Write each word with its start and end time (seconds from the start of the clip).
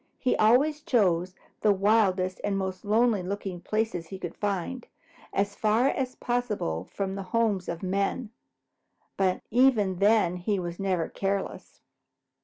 He 0.17 0.35
always 0.37 0.81
chose 0.81 1.35
the 1.61 1.71
wildest 1.71 2.41
and 2.43 2.57
most 2.57 2.83
lonely 2.83 3.21
looking 3.21 3.61
places 3.61 4.07
he 4.07 4.17
could 4.17 4.33
find, 4.35 4.87
as 5.31 5.53
far 5.53 5.89
as 5.89 6.15
possible 6.15 6.85
from 6.91 7.13
the 7.13 7.21
homes 7.21 7.69
of 7.69 7.83
men, 7.83 8.31
but 9.15 9.43
even 9.51 9.97
then 9.99 10.37
he 10.37 10.57
was 10.57 10.79
never 10.79 11.07
careless. 11.07 11.81